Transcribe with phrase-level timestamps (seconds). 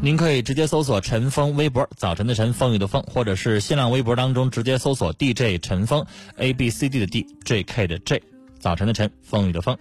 [0.00, 6.04] 您可以直接搜索陈峰微博，早晨的晨，风雨的风，或者是新浪微博当中直接搜索 DJ 陈峰
[6.36, 8.22] ，A B C D 的 D，J K 的 J，
[8.58, 9.76] 早晨的晨，风雨的风。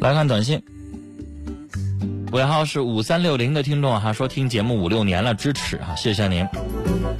[0.00, 0.62] 来看短信，
[2.30, 6.46] 尾号是五三六零的听众哈说听节目五六年了，支持啊，谢谢您。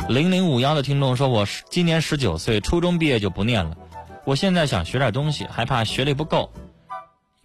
[0.08, 3.76] 零零五幺的听众说，我今年十九岁，初中毕业就不念了，
[4.24, 6.52] 我现在想学点东西，害怕学历不够，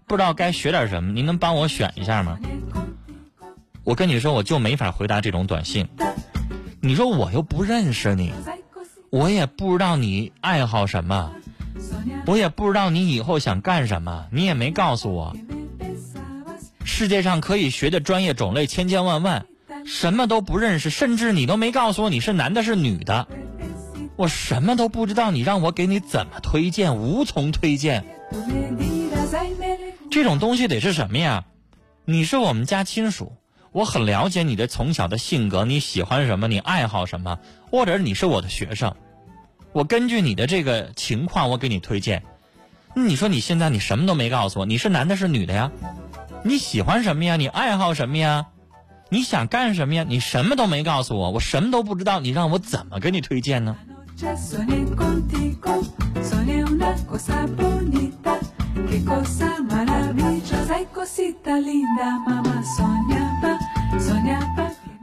[0.05, 2.37] 不知道该学点什么，您能帮我选一下吗？
[3.83, 5.87] 我跟你说，我就没法回答这种短信。
[6.81, 8.31] 你说我又不认识你，
[9.09, 11.31] 我也不知道你爱好什么，
[12.27, 15.35] 我也不知道你以后想干什么，你也没告诉我。
[16.83, 19.45] 世界上可以学的专业种类千千万万，
[19.83, 23.27] 什么都不认识，甚至你都没告诉我你是男的是女的，
[24.15, 26.97] 我什么都不知道，你让我给你怎么推荐？
[26.97, 28.05] 无从推荐。
[30.11, 31.45] 这种东西得是什么呀？
[32.05, 33.33] 你是我们家亲属。
[33.71, 38.93] 我很了解你的从小的性格，你喜欢什么，你爱好什么，或者你是我的学生，
[39.71, 42.23] 我根据你的这个情况，我给你推荐。
[42.93, 45.71] 你说你现在你什么都没告诉我，你是男的是女的呀？
[46.43, 47.37] 你喜欢什么呀？
[47.37, 48.47] 你爱好什么呀？
[49.07, 50.05] 你想干什么呀？
[50.05, 53.77] 你什么都没告诉我，我什么都不知道，你让我怎么给你推荐呢？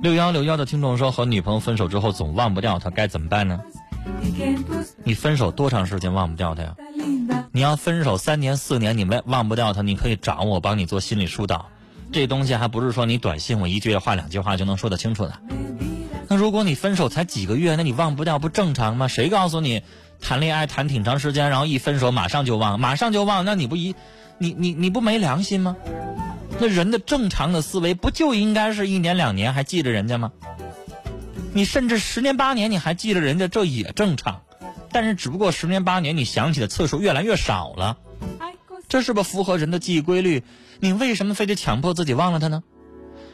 [0.09, 3.61] 六幺六幺的听众说，和女朋友分手之后总忘不掉她，该怎么办呢？
[5.05, 6.75] 你分手多长时间忘不掉她呀？
[7.53, 11.67] 你要分手三年四年，你没忘不掉她，你可以找我帮你做心理疏导。
[12.11, 15.35] 这东西还不是说你短信我一句话两句话就能说得清楚的。
[16.27, 19.09] 那如果你分手才几个月，那你忘不掉不正常吗？
[19.09, 19.83] 谁告诉你
[20.23, 23.45] 谈恋爱谈挺长时间，然后一分手马上就忘，马上就忘？
[23.45, 23.95] 那你不一，
[24.39, 25.77] 你你你不没良心吗？
[26.61, 30.33] 那人的正常的思维不就应该是一年两年还记着人家吗？
[31.55, 34.43] 你甚至十年八年你还记着人家，这也正常。
[34.91, 37.99] 但是只不过十年八年你想起的次数越来越少了，
[38.89, 40.43] 这是不符合人的记忆规律？
[40.81, 42.63] 你为什么非得强迫自己忘了他呢？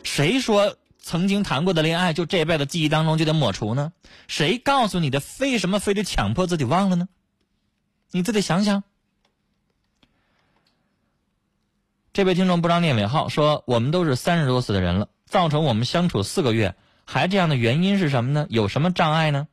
[0.03, 3.93] 谁说曾经谈过的恋爱就这辈子记忆当中就得抹除呢？
[4.29, 5.23] 谁告诉你的？
[5.41, 7.09] 为什么非得强迫自己忘了呢？
[8.11, 8.85] 你自己想想。
[12.15, 18.47] 这位听众不知道念尾号说：“我们都是三十多岁的人了，造成我们相处四个月还这样的原因是什么呢？
[18.51, 19.49] 有什么障碍呢？”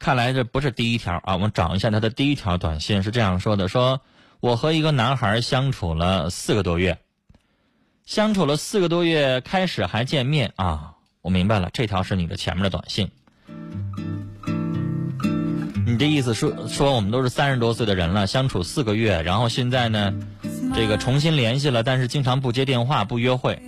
[0.00, 4.00] 看来这不是第一条啊，我们找一下他的第一条短信是这样说的：“说
[4.40, 6.98] 我和一个男孩相处了四个多月，
[8.06, 13.10] 相处了四个多月，开始还见面啊。”我明白了，这条是你的前面的短信。
[15.98, 20.14] 你这意思说说我们都是三十多岁的人了，相处四个月，然后现在呢，
[20.72, 23.60] 这个重新联系了，但是经常不接电话，不约会。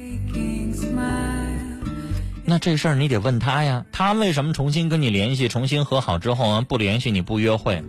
[2.44, 7.82] 那这事儿你得问他呀，他为什么重新跟你联系，重新和好之后不联系你不约会？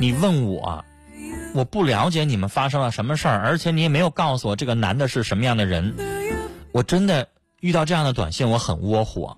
[0.00, 0.84] 你问我，
[1.54, 5.94] 我不了解你们发生了什么事儿，而且你也没有告诉我这个男的是什么样的人。
[6.72, 7.28] 我真的
[7.60, 9.36] 遇到这样的短信，我很窝火。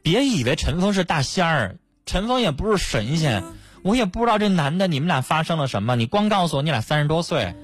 [0.00, 1.76] 别以为陈峰是大仙儿。
[2.06, 3.44] 陈峰也不是神仙，
[3.82, 5.96] 我也不知道这男的你们俩发生了什么。
[5.96, 7.54] 你光告诉我你俩三十多岁，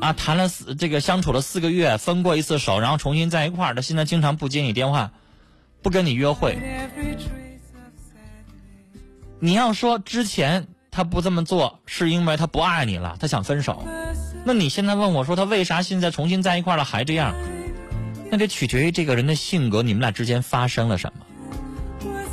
[0.00, 3.74] 啊，谈了四这个相处了四个月，分过一次手，然后重新在一块儿。
[3.74, 5.10] 他现在经常不接你电话，
[5.82, 6.58] 不跟你约会。
[9.38, 13.84] 你要说之前他不这么做，是因为他不爱你了，他想分手。
[14.44, 17.34] 那你现在问我说他为啥现在重新在一块了还这样？
[18.30, 21.26] 那得取决于这个人的性格，你们俩之间发生了什么。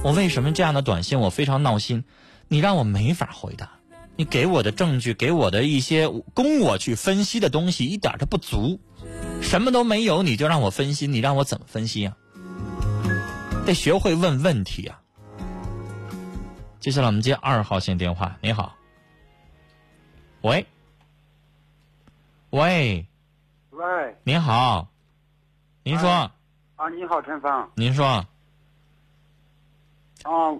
[0.07, 2.05] 我为什么这样的短信我非常闹心？
[2.47, 3.71] 你让我没法回答，
[4.15, 8.79] 你给我的证据，给我的一些供我去分析的东西一点都不足，
[9.41, 12.15] 什么都没有，你就让我分析，你让我怎么分析啊？
[13.65, 15.01] 得学会问问题啊。
[16.79, 18.77] 接下来我们接二号线电话，你好，
[20.39, 20.65] 喂，
[22.51, 23.05] 喂，
[23.71, 24.87] 喂，您好，
[25.83, 26.09] 您说，
[26.77, 28.25] 啊，你好，陈芳，您说，
[30.23, 30.51] 啊，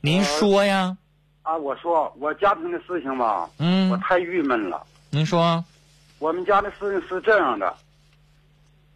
[0.00, 0.96] 您说呀，
[1.42, 4.84] 啊，我说我家庭的事情吧，嗯我嗯，太郁闷了。
[5.10, 5.64] 您说，
[6.18, 7.74] 我们家的事情是这样的，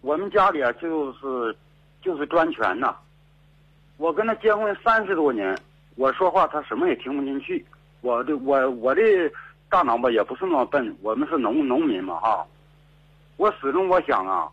[0.00, 1.56] 我们家里啊就是
[2.02, 2.96] 就是专权呐。
[3.96, 5.56] 我跟他结婚三十多年，
[5.96, 7.64] 我说话他什么也听不进去。
[8.00, 9.02] 我的我我的
[9.68, 12.46] 大脑吧也不是那么笨，我们是农农民嘛哈。
[13.36, 14.48] 我始终我想啊，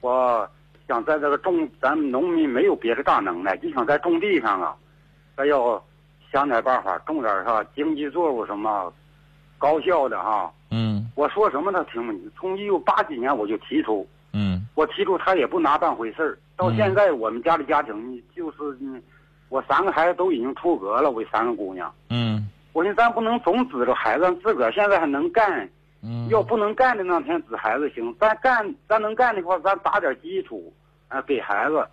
[0.00, 0.48] 我
[0.88, 4.74] 想在这个种，咱们农民没有别的大能耐，就想在种地上啊，
[5.36, 5.80] 咱要
[6.32, 8.90] 想点办法，种点啥经济作物什么，
[9.58, 10.50] 高效的哈。
[10.70, 12.30] 嗯我说什么他听不进去。
[12.38, 16.38] 从一九八几年我就提出，嗯我提出他也不拿当回事儿。
[16.56, 19.02] 到现在我们家的家庭就是，嗯
[19.50, 21.92] 我三个孩子都已经出阁了，我三个姑娘。
[22.08, 25.68] 嗯我说咱不能总指着孩子，自个儿现在还能干。
[26.02, 30.72] 嗯，要不能干的那天指孩子行，咱干咱能干的话，咱打点基础
[31.08, 31.86] 啊给孩子。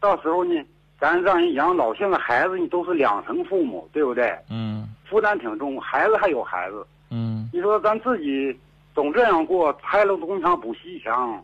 [0.00, 0.60] 到时候呢，
[1.00, 1.94] 咱让人养老。
[1.94, 4.36] 现在孩子你都是两层父母，对不对？
[4.50, 6.84] 嗯负担挺重，孩子还有孩子。
[7.10, 8.58] 嗯你说咱自己
[8.94, 11.40] 总这样过，拆了东墙补西墙，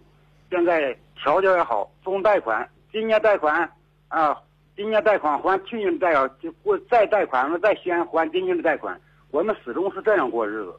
[0.51, 3.71] 现在条件也好，中贷款，今年贷款
[4.09, 4.37] 啊，
[4.75, 10.75] 今年贷款还去年贷款，就过再贷款了，再先还今年的贷款，我们始终是这样过日子。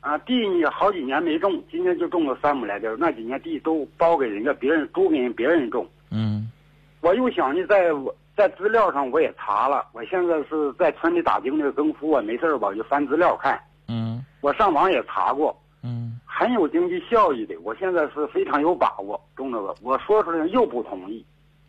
[0.00, 5.86] 嗯啊，地呢好几年没种，今年就种了三亩来地儿，那几年地都包给人家别人租给人别人种。
[6.10, 6.50] 嗯
[7.00, 13.60] 我又想呢，在我在资料上我也查了，我现在是在村里打经这个更夫啊，没事儿吧就翻资料看。
[13.88, 17.56] 嗯我上网也查过，嗯很有经济效益的。
[17.62, 21.24] 我现在是非常有把握种这个，我说出来又不同意，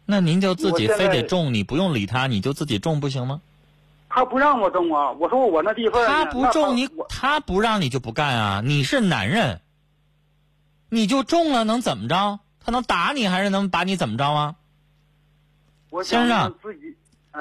[0.06, 3.42] 那您就自己非得种，你不用理他，你就自己种不行吗？
[4.19, 5.12] 他不让我种啊。
[5.13, 8.62] 我说我那地方他不种你，他不让你就不干啊！
[8.63, 9.62] 你是男人，
[10.89, 12.39] 你就种了能怎么着？
[12.60, 14.56] 他能打你还是能把你怎么着啊？
[15.89, 16.54] 我先生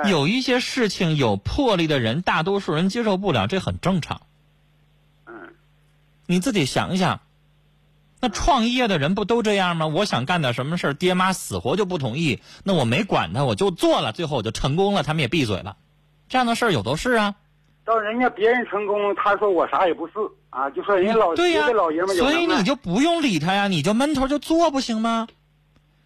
[0.04, 4.22] 有一些事情有魄力的人，大多数人接受不了，这很正常。
[5.26, 5.34] 嗯
[6.26, 7.20] 你自己想一想，
[8.20, 9.88] 那创业的人不都这样吗？
[9.88, 15.76] 我想干点什么事儿，爹妈死活就不同意，那我没管他，我就做了，最后我就成功了，他们也闭嘴了。
[16.28, 17.34] 这样的事儿有都是啊。
[17.84, 20.12] 到人家别人成功，他说我啥也不是
[20.50, 25.26] 啊，就说人家老对呀、别的老爷们所以你就不用理他呀，你就闷头就做不行吗？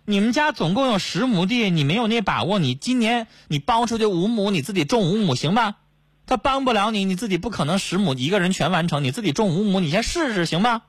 [0.04, 5.74] 你们家总共有十亩地，你没有那把握，你今年你包出去五亩，你自己种五亩行吧？
[6.26, 10.82] 他帮不了你，你自己不可能十亩一个人全完成，你自己种五亩，你先试试行吧？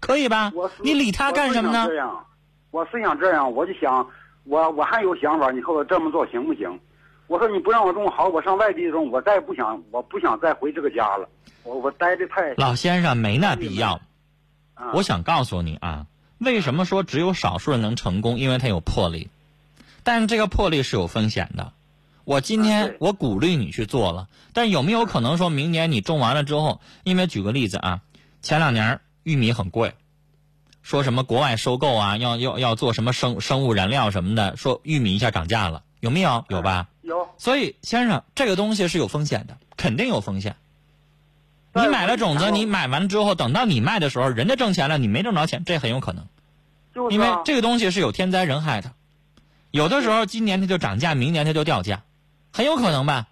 [0.00, 0.52] 可以吧？
[0.82, 1.96] 你理他干什么呢我是想这？
[1.96, 2.26] 样，
[2.70, 4.06] 我是想这样，我就想，
[4.44, 6.78] 我我还有想法，你说我这么做行不行？
[7.26, 11.28] 我说你不让我种好，我上外地种，我再也不想，我不想再回这个家了。
[11.62, 14.00] 我我待的太，老先生没那必要。
[14.74, 16.06] 啊我想告诉你啊，
[16.38, 18.38] 为什么说只有少数人能成功？
[18.38, 19.30] 因为他有魄力，
[20.02, 21.72] 但是这个魄力是有风险的。
[22.24, 26.80] 我今啊天我鼓励你去做了，但有没有可能说明年你种完了之后？
[27.04, 28.00] 因为举个例子啊，
[28.42, 29.94] 前两年玉米很贵，
[30.82, 36.44] 说什么国外收购啊，要要要做什么生生物燃料什么的，说玉米一下涨价了，有没有？
[36.48, 36.88] 有吧？
[37.04, 40.56] 有所以先生，这个东西是有风险的，肯定有风险。
[41.74, 46.26] 你买了种子，你买完之后，等到你卖的时候，人家挣钱了，你没挣着钱，这很有可能。
[47.10, 48.92] 因为就是啊这个东西是有天灾人害的，
[49.70, 52.04] 有的时候今年它就涨价，明年它就掉价，
[52.52, 53.26] 很有可能吧？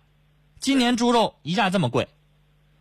[0.61, 2.09] 今年猪肉一下这么贵，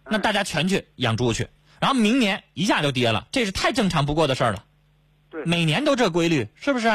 [0.03, 1.47] 那大家全去养猪去，
[1.79, 4.65] 然后明年一下就跌了，这是太正常不过的事儿了。
[5.29, 6.89] 对每年都这规律，是不是？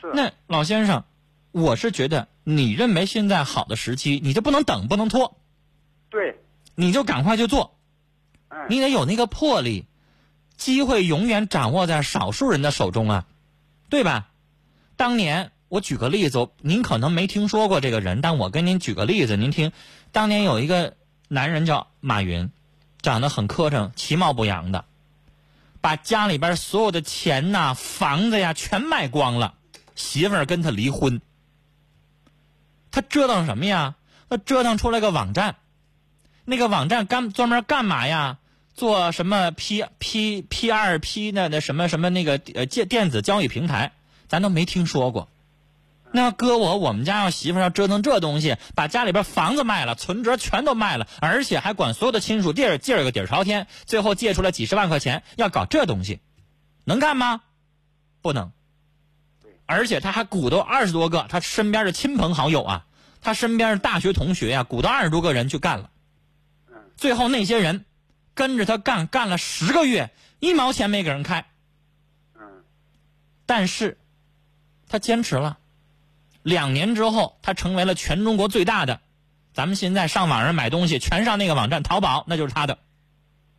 [0.00, 1.04] 是那老先生，
[1.50, 5.38] 我是觉得你认为现在好的时期，你就不能等，不能拖，
[6.10, 6.40] 对，
[6.74, 7.78] 你就赶快去做，
[8.48, 9.86] 嗯，你得有那个魄力。
[10.54, 13.26] 机会永远掌握在少数人的手中啊，
[13.88, 14.28] 对吧？
[14.96, 19.72] 当年我举个例子，您可能没听说过这个人，但我跟您举个例子，您听，
[20.12, 20.94] 当年有一个
[21.26, 22.52] 男人叫马云，
[23.00, 24.84] 长得很磕碜，其貌不扬的，
[25.80, 29.54] 把家里边所有的钱呐、房子呀全卖光了，
[29.96, 31.20] 媳妇儿跟他离婚。
[32.92, 33.96] 他折腾什么呀？
[34.28, 35.56] 他折腾出来个网站，
[36.44, 38.38] 那个网站干专门干嘛呀？
[38.74, 43.92] 做什么 P P P 二 P 的那什么什么那个呃电电子交易平台，
[44.28, 45.28] 咱都没听说过。
[46.10, 56.20] 那要搁我，我们家要媳妇要折腾这东西，把家里边房子卖了，存折全都卖了，而且还管所有的亲属借借个底儿朝天，最后借出来几十万块钱，要搞这东西，
[56.84, 57.42] 能干吗？
[58.22, 58.52] 不能。
[59.72, 62.86] 而且他还鼓捣二十多个他身边的亲朋好友啊，
[63.20, 65.90] 他身边的大学同学呀、鼓捣二十多个人去干了。
[66.96, 67.84] 最后那些人
[68.34, 71.46] 跟着他干干了十个月，一毛钱没给人开。
[72.36, 72.42] 嗯。
[73.46, 73.98] 但是，
[74.88, 75.58] 他坚持了。
[76.42, 79.00] 两年之后，他成为了全中国最大的。
[79.54, 82.78] 咱们现在上网上买东西，全上那个网站淘宝，那就是他的。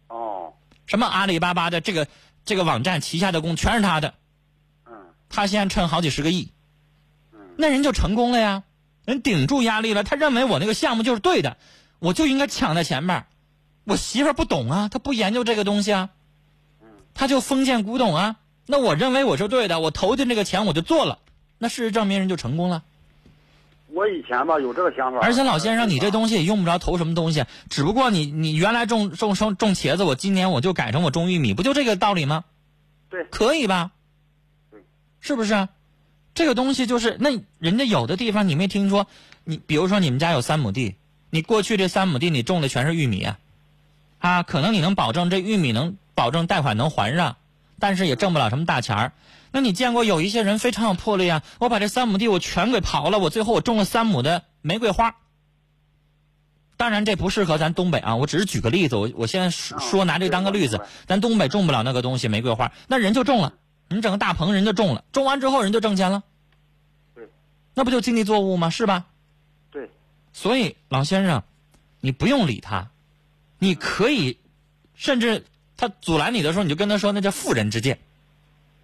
[0.07, 0.53] 哦。
[0.85, 2.07] 什么阿里巴巴的这个
[2.45, 4.13] 这个网站旗下的工全是他的。
[5.33, 5.35] 嗯。
[5.35, 6.51] 他现在趁好几十个亿。
[7.33, 7.39] 嗯。
[7.57, 8.63] 那人就成功了呀，
[9.05, 10.03] 人顶住压力了。
[10.03, 11.57] 他认为我那个项目就是对的，
[11.99, 13.25] 我就应该抢在前面。
[13.85, 16.09] 我媳妇儿不懂啊，她不研究这个东西啊。
[16.81, 16.87] 嗯。
[17.13, 18.35] 他就封建古董啊。
[18.65, 21.19] 那我认为我是对的，我投进这个钱我就做了。
[21.57, 22.83] 那事实证明人就成功了。
[23.89, 25.19] 我以前吧有这个想法。
[25.21, 32.45] 而且老先生，你这东西也用不着投什么东西，只不过你你原来种种种种茄子，我今年我就改成我种玉米，不就这个道理吗？
[33.09, 33.25] 对。
[33.25, 33.91] 可以吧？
[35.23, 35.27] 对。
[35.27, 35.67] 是不是？
[36.35, 39.05] 这个东西就是那人家有的地方你没听说，
[39.43, 40.95] 你比如说你们家有三亩地，
[41.29, 43.27] 你过去这三亩地你种的全是玉米，
[44.17, 47.37] 啊，可能你能保证这玉米能保证贷款能还上，
[47.77, 49.11] 但是也挣不了什么大钱儿。
[49.51, 51.43] 那你见过有一些人非常有魄力啊！
[51.59, 55.15] 我把这三亩地我全给刨了，我最后我种了三亩的玫瑰花。
[56.77, 63.53] 当然这不适合咱东北啊，我只是举个例子，我我现在说拿这当个例子，咱东北种不了那个东西玫瑰花，那人就种了，
[63.95, 66.23] 你整个大棚人就种了，种完之后人就挣钱了。
[67.15, 67.27] 对，
[67.73, 68.69] 那不就经济作物吗？
[68.69, 69.05] 是吧？
[69.71, 69.89] 对。
[70.31, 71.43] 所以老先生，
[71.99, 72.89] 你不用理他，
[73.59, 74.37] 你可以，
[74.95, 75.45] 甚至
[75.77, 77.99] 他阻拦你的时候，你就跟他说，那叫妇人之见。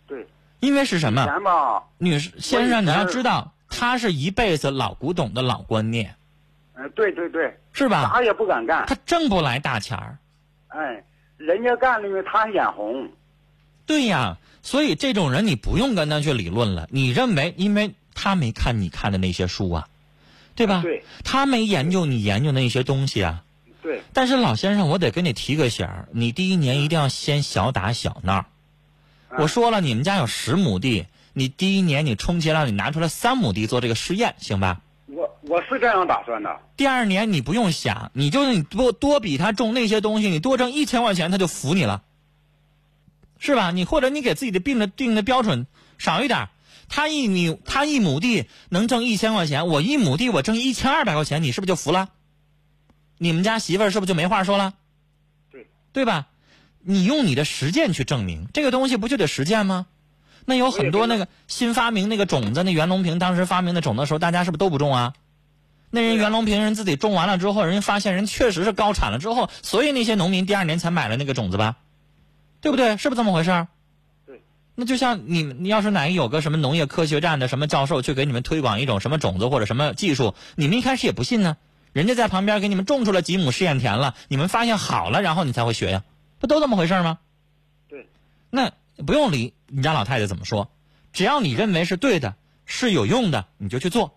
[0.07, 0.27] 对。
[0.59, 1.25] 因为是什么？
[1.25, 6.15] 钱吧，女士先生，你要知道，他是一辈子老古董的老观念。
[6.73, 8.09] 嗯，对对对，是吧？
[8.11, 8.85] 啥也不敢干。
[8.85, 10.17] 他挣不来大钱儿。
[10.67, 11.03] 哎，
[11.37, 13.09] 人家干因为他眼红。
[13.85, 16.87] 对呀，所以这种人你不用跟他去理论了。
[16.91, 19.87] 你认为，因为他没看你看的那些书啊，
[20.55, 20.81] 对吧？
[20.81, 21.03] 对。
[21.23, 23.43] 他没研究你研究那些东西啊。
[23.81, 24.01] 对。
[24.13, 28.45] 但是老先生，我得跟你提个醒儿，你第一年一定要先小打小闹。
[29.37, 34.81] 我说了，你们家有十亩地，你第一年你充其量你拿出来三亩地做这个试验，行吧？
[35.07, 36.59] 我我是这样打算的。
[36.77, 42.03] 第二年你不用想，你就你多多比他种那些东西，你多挣一千块钱，他就服你了，
[43.49, 43.71] 是吧？
[43.71, 45.65] 你或者你给自己的定的定的标准
[45.97, 46.49] 少一点，
[46.87, 52.09] 他一亩他一亩地能挣一千块钱，我一亩地我挣一千二百块钱，你是不是就服了？
[53.17, 54.75] 你们家媳妇儿是不是就没话说了？
[55.51, 56.27] 对，对吧？
[56.81, 59.87] 你用你的实践去证明这个东西，不就得实践吗？
[60.45, 65.13] 那有很多那个新发明那个种子，那袁隆平当时发明的种子的时候，大家是不是都不种啊？
[65.91, 71.77] 那人袁隆平人自己种完了之后，人家发现人确实是高产了之后，所以那些农民第二年才买了那个种子吧？
[72.61, 72.97] 对不对？
[72.97, 73.67] 是不是这么回事？
[74.25, 74.41] 对。
[74.75, 81.57] 那就像你你要是哪有个什么农业科学站的什么教授去给你们推广一种什么种子或者什么技术，你们一开始也不信呢。
[81.91, 86.03] 人家在旁边给你们种出了几亩试验田了，你们发现好了，然后你才会学呀。
[86.39, 87.17] 不都这么回事吗？
[87.87, 88.07] 对，
[88.49, 88.71] 那
[89.05, 90.69] 不用理你家老太太怎么说，
[91.13, 92.35] 只要你认为是对的，
[92.65, 94.15] 是有用的，你就去做。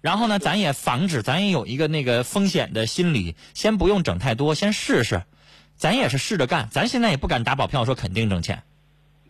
[0.00, 5.24] 然后呢，咱也防止，咱也有一个那个风险的心理，先不用整太多，先试试。
[5.80, 8.62] 咱也是试着干，咱现在也不敢打保票说肯定挣钱。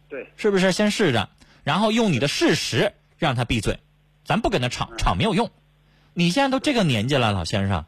[0.08, 0.72] 对，是不是？
[0.72, 1.28] 先试着，
[1.62, 3.78] 然后用你的事实让他闭嘴，
[4.24, 5.52] 咱不跟他吵，吵没有用。
[6.12, 7.84] 你现在都这个年纪了，老先生，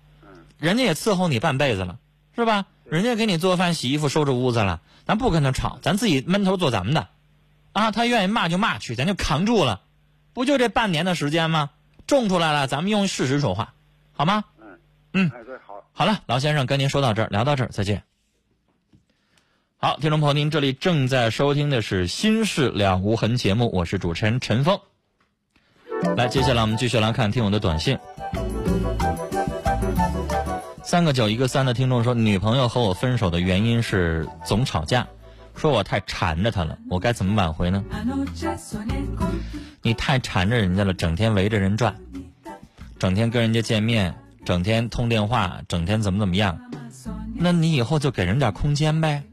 [0.58, 1.98] 人家也伺候你半辈子了，
[2.36, 2.66] 是吧？
[2.84, 7.08] 人家给你做饭、洗衣服、收拾屋子了，咱不跟他吵，咱自己闷头做咱们的，
[7.72, 9.80] 啊，他愿意骂就骂去，咱就扛住了，
[10.34, 11.70] 不就这半年的时间吗？
[12.06, 13.74] 种出来了，咱们用事实说话，
[14.12, 14.44] 好吗？
[14.60, 14.78] 嗯
[15.14, 18.04] 嗯，哎对，好，好了，老先生跟您说到这儿，聊到这儿，再见。
[19.84, 24.78] 好，听众朋友，您这里正在收听的是《心事了无痕》节目，我是主持人陈峰。
[26.16, 27.98] 来，接下来我们继续来看听友的短信。
[30.84, 35.04] 三个九一个三的听众说，女朋友和我分手的原因是总吵架，
[35.56, 37.82] 说我太缠着她了，我该怎么挽回呢？
[39.82, 41.92] 你太缠着人家了，整天围着人转，
[43.00, 46.56] 整天跟人家见面，整天通电话，整天怎么怎么样？
[47.34, 49.24] 那你以后就给人点空间呗，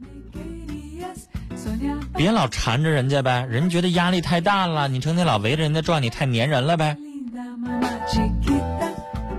[2.14, 6.96] 别老缠着人家呗，人觉得压力太大了，你成天老围着人家转，你太粘人了呗。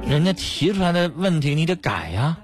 [0.08, 2.38] 人家提出来的问题，你得改呀。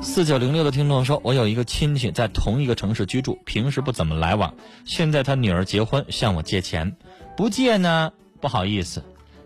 [0.00, 4.54] 四九零六的听众说：“我有一个亲戚在同一个城市居住，平时不怎么来往。
[4.84, 6.94] 现在他女儿结婚，向我借钱，
[7.36, 9.02] 不借呢不好意思，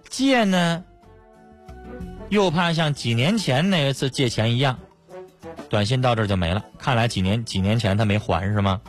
[0.09, 0.85] 借呢
[2.29, 4.79] 又怕像几年前那一次借钱一样。”
[5.69, 6.65] 短信到这儿就没了。
[6.79, 8.81] 看来几年几年前他没还是吗？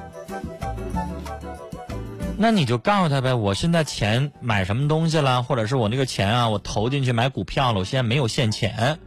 [2.41, 8.97] 那你就告诉他呗，我现在钱买什么东西了，或者是我那个钱啊，我投进去买股票了，我现在没有现钱，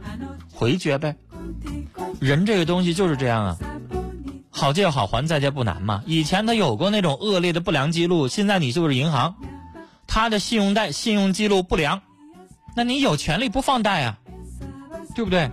[0.53, 1.15] 回绝呗。
[2.19, 3.57] 人这个东西就是这样啊，
[4.51, 6.03] 好借好还，再借不难嘛。
[6.05, 9.35] 以前他有过那种恶劣的不良记录，现在你就是银行，
[10.05, 12.03] 他的信用贷信用记录不良，
[12.75, 14.19] 那你有权利不放贷啊，
[15.15, 15.49] 对不对？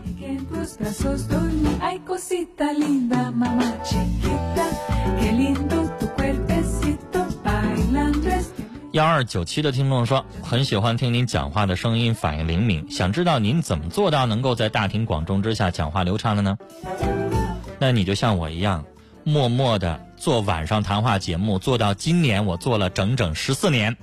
[8.92, 16.58] 幺二九七的听众说，很喜欢听您讲话的声音，反应灵敏，想知道您怎么做到能够在大庭广众之下讲话流畅的呢？
[17.78, 18.84] 那你就像我一样，
[19.22, 23.96] 默默的做晚上谈话节目，做到今年我做了整整十四年。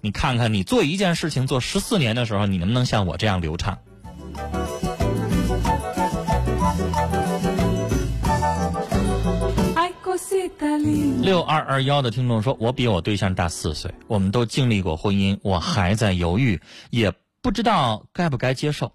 [0.00, 3.78] 你看看，你做一件事情做十四年的时候，你能不能像我这样流畅？
[11.22, 16.60] 六二二幺的听众说：“我比我对象大四岁，我们都经历过婚姻，我还在犹豫，
[16.90, 18.92] 也不知道该不该接受。”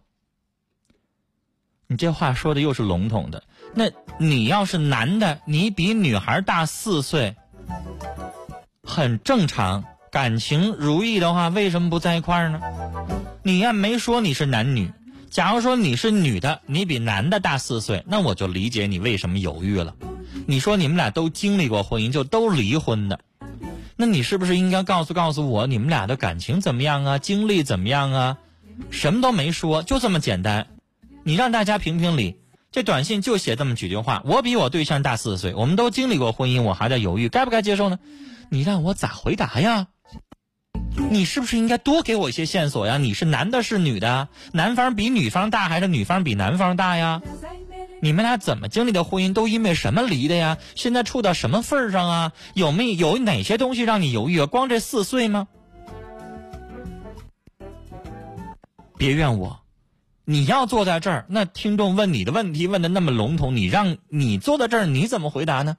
[1.88, 3.44] 你这话说的又是笼统的。
[3.74, 3.86] 那
[4.20, 7.38] 你要是男的，你比女孩大四岁，
[8.84, 12.60] 很正常，感情如意的话，为什么不在一块儿呢？
[13.42, 14.92] 你也没说你是男女。
[15.30, 19.96] 假如说你是女的，你比男的大四岁，那我就理解你为什么犹豫了。
[20.46, 23.20] 你说你们俩都经历过婚姻，就都离婚的，
[23.96, 28.38] 那你是不是应该告诉告诉我你们俩的感情怎么样啊，经历怎么样啊？
[28.92, 30.68] 什么都没说，就这么简单。
[31.24, 32.38] 你让大家评评理，
[32.72, 37.98] 这短信就写这么几句话：我比我对象大四岁，我们都经历过婚姻，我还在犹豫该不该接受呢？
[38.50, 39.88] 你让我咋回答呀？
[41.10, 42.98] 你是不是应该多给我一些线索呀？
[42.98, 44.28] 你是男的，是女的？
[44.52, 47.22] 男方比女方大还是女方比男方大呀？
[48.00, 49.34] 你们俩怎么经历的婚姻？
[49.34, 50.58] 都因为什么离的呀？
[50.76, 52.32] 现在处到什么份上啊？
[52.54, 54.46] 有没有哪些东西让你犹豫啊？
[54.46, 55.48] 光这四岁吗？
[58.98, 59.60] 别怨我，
[60.26, 65.78] 你要坐在这儿，那听众问你的问题问的那么笼统，你让你坐在这儿，你怎么回答呢？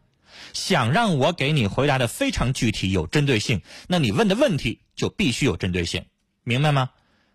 [0.53, 6.05] 想让我给你回答的非常具体有针对性，那你问的问题就必须有针对性，
[6.45, 6.91] 明白吗？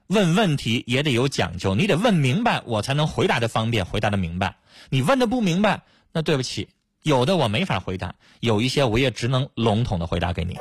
[0.08, 4.56] 问问题也得有讲究，你得问明白，我才能回答的方便，回答的明白。
[4.89, 6.70] 你问的不明白，那对不起，
[7.02, 10.58] 有的我没法回答，有一些我也只能笼统的回答给你。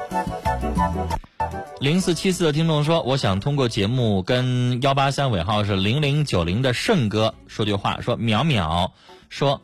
[1.81, 8.93] 零四七四的听众说，我想通过节目跟幺八三尾号是零零九零的盛哥说句话，说淼淼
[9.29, 9.61] 说，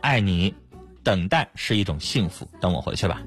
[0.00, 0.54] 爱你，
[1.04, 3.22] 等待是一种幸福，等我回去吧。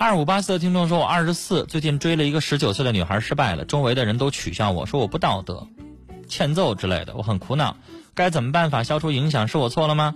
[0.00, 5.68] 二五八四的听众说，我二十四，最近追了一个十九岁的女孩，失败了，周围的人都取笑我说我不道德，
[6.26, 7.76] 欠揍之类的，我很苦恼。
[8.14, 9.46] 该怎么办法消除影响？
[9.46, 10.14] 是我错了吗？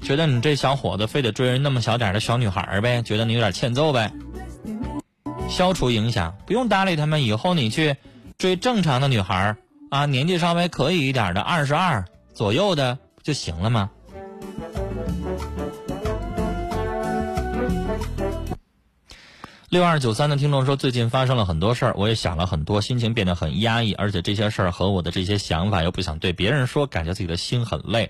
[0.00, 3.02] 觉得你这小伙子非得追人那么小点的小女孩呗？
[3.02, 4.12] 觉得你有点欠揍呗？
[5.48, 7.24] 消除影响，不用搭理他们。
[7.24, 7.96] 以后你去
[8.38, 9.56] 追正常的女孩
[9.90, 13.90] 啊，年纪稍微可以一点的，二十二左右的就行了吗？
[19.74, 28.08] 六二九三的听众说，最近发生了很多事儿，我也想了很多，心情变得很压抑，而且这些事儿和我的这些想法又不想对别人说，感觉自己的心很累。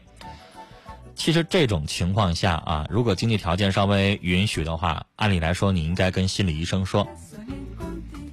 [1.14, 7.08] 其实这种情况下啊，如果经济条件稍微允许的话，按理来说你应该跟心理医生说。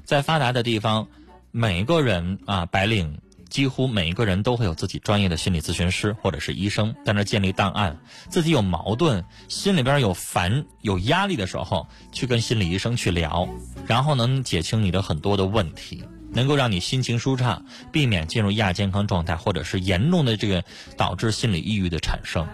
[0.03, 1.07] 在发达的地方，
[1.51, 3.17] 每个人啊，白领。
[3.51, 7.99] 几乎每一个人都会有自己专业的心理咨询师或者是医生，在那建立档案。
[8.29, 13.49] 自己有矛盾，心里边有烦、有压力的时候，去跟心理医生去聊，
[13.85, 20.63] 然后能解清你的很多的问题，能够让你心情舒畅，避免进入亚健康状态，或者是严重的这个
[20.95, 22.47] 导致心理抑郁的产生。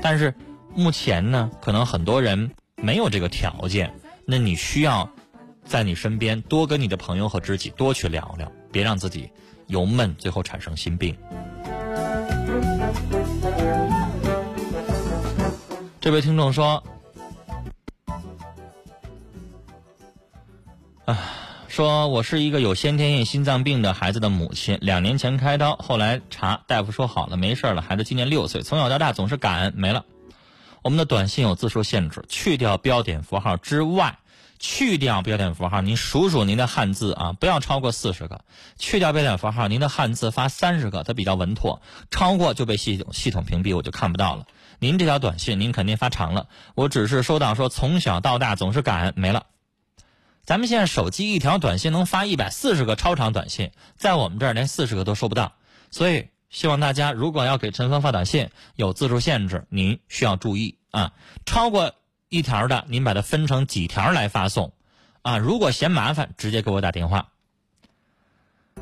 [0.00, 0.32] 但是
[0.72, 3.92] 目前呢，可能很多人没有这个条件，
[4.24, 5.10] 那你需要
[5.64, 9.28] 在你身边多跟你的朋友和知己多去聊聊，别让自己。
[9.72, 11.16] 由闷最后产生心病。
[15.98, 16.82] 这位听众说
[21.06, 21.18] ：“啊，
[21.68, 27.80] 说我是一个有先天性心脏病的孩子的母亲，两年前开刀，后来查大夫说好了，没事了。
[27.80, 30.04] 孩子今年六岁，从小到大总是感恩，没了。
[30.82, 34.18] 我们的短信有字数限制，去掉标点符号之外。”
[34.62, 38.44] 去掉标点符号，您数数您的汉字啊，不要超过四十个。
[38.78, 41.82] 去掉标点符号，您的汉字发三十个，它比较稳妥。
[42.12, 44.46] 超过就被系统系统屏蔽，我就看不到了。
[44.78, 46.46] 您这条短信您肯定发长了，
[46.76, 49.46] 我只是收到说从小到大总是感没了。
[50.44, 55.54] 咱们现在手机一条短信能发一百四十个超长短信，在我们这儿连四十个都收不到。
[55.90, 61.12] 所以希望大家如果要给陈峰发短信，有字数限制，您需要注意啊，
[61.44, 61.96] 超过。
[62.32, 64.72] 一条的，您把它分成几条来发送，
[65.20, 67.28] 啊，如果嫌麻烦，直接给我打电话。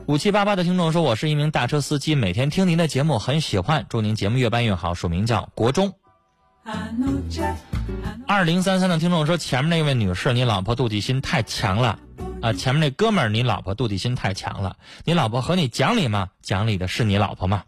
[0.06, 3.84] 五七八八的听众说：“我是一名大车司机，每天听您的节目，很喜欢。
[3.88, 5.92] 祝您节目越办越好。”署名叫国中。
[8.28, 11.98] 二零三三的听众说：“前面那位女士，你老婆妒忌心太强了
[12.40, 12.52] 啊！
[12.52, 14.76] 前面那哥们儿，你老婆妒忌心太强了。
[15.04, 16.28] 你老婆和你讲理吗？
[16.40, 17.64] 讲理的是你老婆吗？”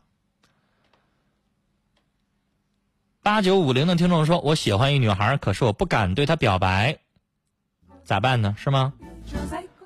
[3.24, 6.98] 八九五零的听众说：“我喜欢一女孩，可是我不敢对她表白，
[8.02, 8.56] 咋办呢？
[8.58, 8.92] 是吗？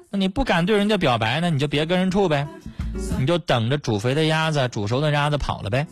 [0.08, 2.48] 那你不敢对人家表白呢，你就别跟人处呗，
[3.18, 5.86] 你就等着煮肥的鸭子、煮熟的鸭子跑了呗。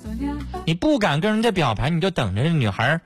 [0.64, 2.98] 你不敢跟人家表白，你就等着这女孩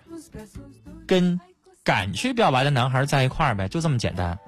[1.04, 1.40] 跟
[1.82, 4.38] 敢去表白的男孩在一块儿呗，就这么简单。”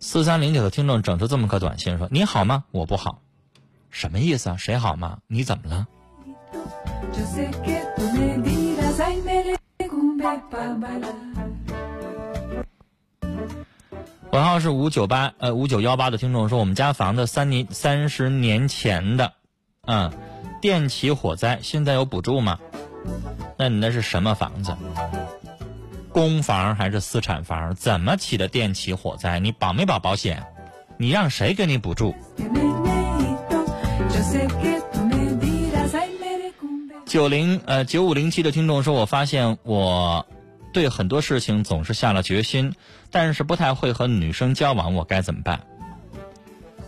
[0.00, 2.64] 四三零九的听众整出这么个短信说：“你好吗？
[2.70, 3.20] 我不好。”
[3.90, 4.56] 什么意思啊？
[4.56, 5.18] 谁好吗？
[5.26, 5.86] 你怎么了？
[14.32, 19.32] 尾号是五九八呃五九幺八的听众说，我们家房子三年三十年前的，
[19.86, 20.12] 嗯，
[20.60, 22.58] 电起火灾，现在有补助吗？
[23.56, 24.76] 那你那是什么房子？
[26.12, 27.74] 公房还是私产房？
[27.74, 29.40] 怎么起的电起火灾？
[29.40, 30.44] 你保没保保险？
[30.96, 32.14] 你让谁给你补助？
[37.10, 40.24] 九零呃九五零七的听众说：“我发现我
[40.72, 42.72] 对很多事情总是下了决心，
[43.10, 45.60] 但是不太会和女生交往，我该怎么办？”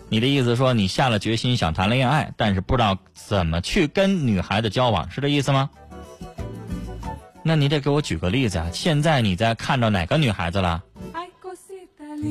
[0.08, 5.68] 你的意思说你下了决心想谈恋爱，但是不知道怎么去跟女孩子交往，是这意思吗？
[7.42, 8.70] 那你得给我举个例子啊！
[8.72, 10.84] 现在你在看着哪个女孩子了？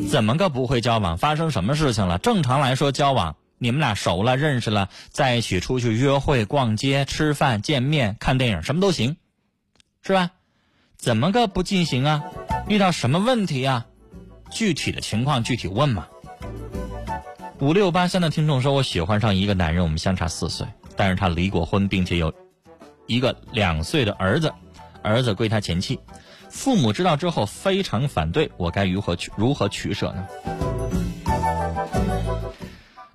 [0.10, 1.18] 怎么个不会交往？
[1.18, 2.18] 发生什么事情了？
[2.20, 3.36] 正常来说，交往。
[3.64, 9.18] 你们俩熟了，认识了，在一起出去约会、逛街、吃饭、见面、看电影，什么都行，
[10.02, 10.32] 是吧？
[10.98, 12.24] 怎么个不进行啊？
[12.68, 13.86] 遇到什么问题啊？
[14.50, 16.08] 具体的情况具体问嘛。
[17.60, 22.34] 五六八三的听众说：“我喜欢上一个男人，我们相差四岁，但是他离过婚，并且有
[23.06, 24.52] 一个两岁的儿子，
[25.04, 26.00] 儿子归他前妻，
[26.50, 30.28] 父母知道之后非常反对，我该如何取如何取舍呢？”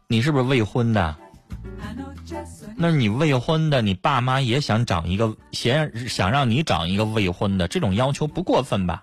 [0.08, 1.16] 你是不是未婚的？
[2.76, 9.02] 那你未婚的，你爸妈也想找一个，想想让你找一个未婚的，这种要求不过分吧？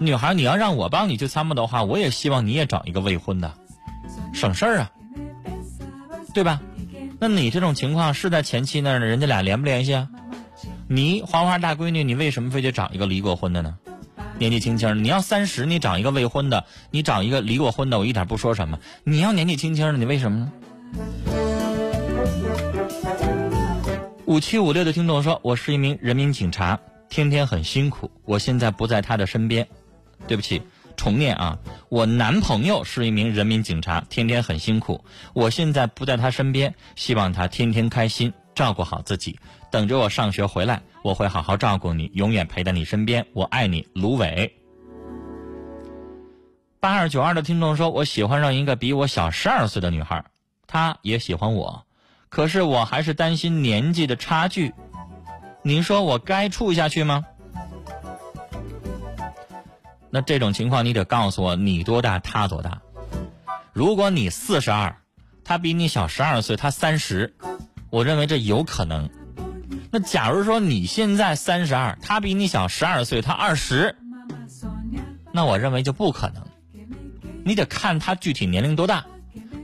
[0.00, 3.52] 女孩，你要让我帮你去参谋的话，我也希望你也找一个未婚的，
[4.34, 4.90] 省事儿啊，
[6.34, 6.60] 对吧？
[7.18, 10.08] 那你这种情况是在前妻那儿呢，人家俩联不联系啊？
[10.88, 13.76] 你花花大闺女，你为什么非得找一个离过婚的呢？
[14.38, 18.78] 年纪轻轻的，你要三十，你找一个未婚的，你找一个离过婚的，我一点不说什么。
[19.02, 20.52] 你要年纪轻轻的，你为什么呢？
[24.26, 28.10] 五七五六的听众说：“我是一名人民警察，天天很辛苦。
[28.24, 29.66] 我现在不在他的身边，
[30.28, 30.62] 对不起，
[30.96, 31.58] 重念啊！
[31.88, 35.02] 我男朋友是一名人民警察，天天很辛苦。
[35.32, 39.38] 我现在不在他身边，希望他天天开心，照顾好自己，
[39.70, 43.24] 等着我上学回来。”我会好好照顾你，永远陪在你身边。
[43.32, 44.52] 我爱你，芦苇。
[46.80, 50.24] 八二九二的听众说：“我喜欢上一个比我小十二岁的女孩，
[50.66, 51.86] 她也喜欢我，
[52.28, 54.74] 可是我还是担心年纪的差距。
[55.62, 57.24] 您说我该处下去吗？”
[60.10, 62.82] 那这种情况，你得告诉我你多大，她多大。
[63.72, 64.96] 如果你四十二，
[65.44, 67.36] 她比你小十二岁，她三十，
[67.90, 69.08] 我认为这有可能。
[69.90, 73.96] 那假如说你现在三十二，他比你小十二岁，他二十，
[75.32, 76.44] 那我认为就不可能。
[77.44, 79.06] 你得看他具体年龄多大，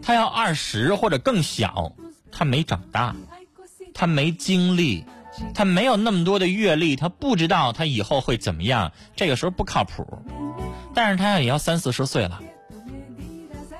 [0.00, 1.92] 他要二十或者更小，
[2.32, 3.14] 他没长大，
[3.92, 5.04] 他没经历，
[5.52, 10.06] 他没有那么多的阅历，他不知道他以后会怎么样，这个时候不靠谱。
[10.94, 12.40] 但是他也要三四十岁了，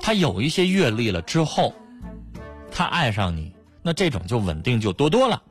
[0.01, 1.73] 他有一些阅历了之后，
[2.71, 3.54] 他爱上你，
[3.85, 5.43] 那这种就稳定就多多了。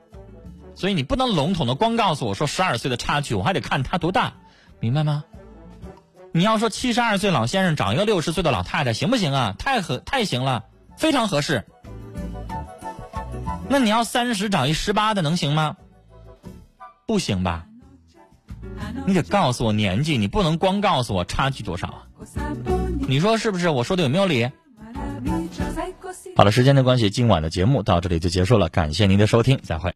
[0.76, 4.34] 所以你不能笼统的光告诉我说十二岁的差距，我还得看他多大，
[4.80, 5.24] 明白吗？
[6.32, 9.56] 你要说七十二岁老先生找一个六十岁的老太太行不行啊？
[9.60, 10.66] 太合太行了，
[10.98, 11.66] 非常合适。
[13.70, 15.78] 那你要三十找一十八的能行吗？
[17.06, 17.68] 不行吧？
[19.06, 22.08] 你得告诉我年纪，你不能光告诉我差距多少啊？
[23.08, 23.70] 你说是不是？
[23.70, 24.50] 我说的有没有理？
[26.36, 29.92] 好了，时间的关系，今晚的节目到这里就结束了，感谢您的收听，再会。